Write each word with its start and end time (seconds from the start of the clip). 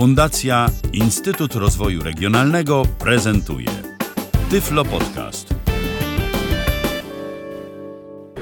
Fundacja 0.00 0.66
Instytut 0.92 1.54
Rozwoju 1.54 2.02
Regionalnego 2.02 2.82
prezentuje 2.98 3.68
Tyflo 4.50 4.84
Podcast. 4.84 5.54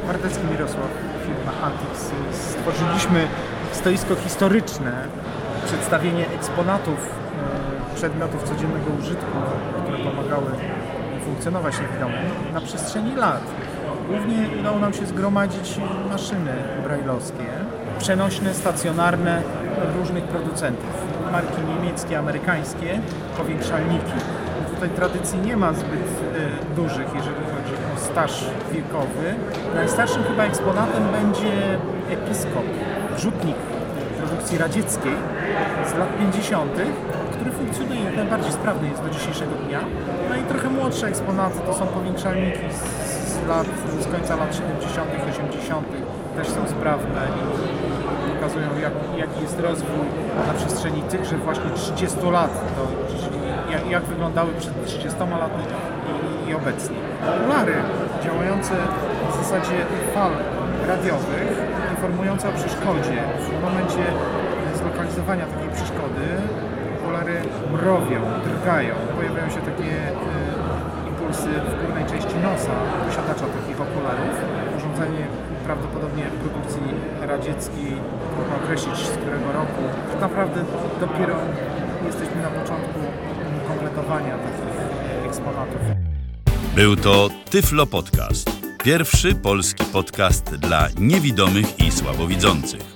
Mardecki 0.07 0.47
Mirosław, 0.51 0.91
firma 1.27 1.53
Antix. 1.63 2.11
Stworzyliśmy 2.33 3.29
stoisko 3.73 4.17
historyczne, 4.17 5.09
przedstawienie 5.67 6.29
eksponatów, 6.29 6.99
e, 7.93 7.95
przedmiotów 7.97 8.43
codziennego 8.43 8.91
użytku, 9.01 9.39
które 9.83 9.99
pomagały 9.99 10.51
funkcjonować 11.25 11.75
niewidomym 11.81 12.55
na 12.55 12.61
przestrzeni 12.61 13.17
lat. 13.17 13.43
Głównie 14.09 14.49
udało 14.61 14.79
nam 14.79 14.95
się 14.95 15.07
zgromadzić 15.07 15.77
maszyny 16.11 16.53
brajlowskie, 16.85 17.47
przenośne, 17.99 18.55
stacjonarne 18.55 19.43
różnych 19.99 20.25
producentów. 20.25 20.91
Marki 21.33 21.61
niemieckie, 21.75 22.19
amerykańskie, 22.19 23.01
powiększalniki. 23.37 24.13
Tutaj 24.75 24.91
tradycji 24.91 25.39
nie 25.39 25.57
ma 25.57 25.73
zbyt 25.73 25.91
e, 25.93 26.75
dużych, 26.77 27.07
jeżeli 27.15 27.45
chodzi 27.45 27.75
o 27.97 28.01
staż 28.01 28.45
wiekowy. 28.73 29.35
Najstarszym 29.75 30.23
chyba 30.25 30.45
eksponatem 30.45 31.03
będzie 31.13 31.53
episkop, 32.11 32.65
rzutnik 33.19 33.57
produkcji 34.19 34.59
radzieckiej 34.59 35.13
z 35.91 35.99
lat 35.99 36.19
50., 36.19 36.73
który 37.33 37.51
funkcjonuje 37.51 38.11
najbardziej 38.17 38.53
sprawny 38.53 38.89
jest 38.89 39.03
do 39.03 39.11
dzisiejszego 39.11 39.53
dnia. 39.55 39.81
No 40.29 40.37
i 40.37 40.43
trochę 40.43 40.69
młodsze 40.69 41.07
eksponaty 41.07 41.59
to 41.67 41.75
są 41.75 41.87
powiększalniki 41.87 42.67
z 43.05 43.08
lat, 43.49 43.67
z 44.01 44.07
końca 44.13 44.37
lat 44.37 44.57
70., 44.57 45.11
80., 45.31 45.87
też 46.37 46.49
są 46.49 46.69
sprawne 46.69 47.21
i 48.29 48.35
pokazują 48.35 48.69
jak, 48.83 48.93
jaki 49.17 49.41
jest 49.43 49.61
rozwój 49.61 50.07
na 50.47 50.55
przestrzeni 50.55 51.03
tychże 51.03 51.37
właśnie 51.37 51.71
30 51.71 52.19
lat, 52.31 52.53
do, 52.77 52.83
jak, 53.73 53.91
jak 53.91 54.05
wyglądały 54.05 54.51
przed 54.59 54.87
30 54.87 55.19
laty 55.19 55.63
i, 56.47 56.51
i 56.51 56.55
obecnie. 56.55 56.97
Okulary 57.37 57.75
działające 58.25 58.75
w 59.31 59.37
zasadzie 59.37 59.77
fal 60.15 60.33
radiowych, 60.89 61.49
informujące 61.91 62.49
o 62.49 62.53
przeszkodzie. 62.53 63.19
W 63.41 63.63
momencie 63.63 64.05
zlokalizowania 64.81 65.47
takiej 65.47 65.71
przeszkody 65.71 66.27
okulary 66.97 67.37
mrowią, 67.73 68.21
drgają, 68.45 68.95
pojawiają 69.17 69.51
się 69.51 69.61
takie 69.71 69.93
e, 69.93 71.09
impulsy 71.09 71.49
w 71.49 71.87
górnej 71.87 72.05
części 72.07 72.38
prawdopodobnie 75.69 76.23
produkcji 76.23 76.83
radzieckiej, 77.21 77.93
trudno 78.35 78.57
określić 78.65 78.97
z 78.97 79.11
którego 79.11 79.53
roku. 79.53 79.83
Tak 80.13 80.21
naprawdę 80.21 80.65
dopiero 81.01 81.37
jesteśmy 82.07 82.43
na 82.43 82.51
początku 82.51 83.01
kompletowania 83.69 84.39
takich 84.39 85.27
eksponatów. 85.27 85.81
Był 86.75 86.97
to 86.97 87.29
Tyflo 87.51 87.87
Podcast. 87.87 88.51
Pierwszy 88.85 89.35
polski 89.35 89.85
podcast 89.85 90.57
dla 90.57 90.89
niewidomych 90.99 91.81
i 91.81 91.91
słabowidzących. 91.91 92.95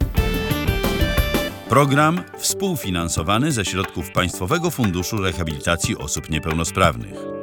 Program 1.69 2.21
współfinansowany 2.39 3.53
ze 3.53 3.65
środków 3.65 4.11
Państwowego 4.11 4.71
Funduszu 4.71 5.17
Rehabilitacji 5.17 5.97
Osób 5.97 6.31
Niepełnosprawnych. 6.31 7.42